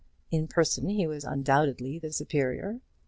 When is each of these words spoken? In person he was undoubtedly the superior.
In 0.31 0.47
person 0.47 0.89
he 0.89 1.05
was 1.05 1.23
undoubtedly 1.23 1.99
the 1.99 2.11
superior. 2.11 2.81